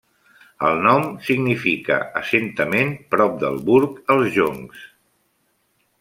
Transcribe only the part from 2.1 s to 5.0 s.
assentament prop del burg als joncs.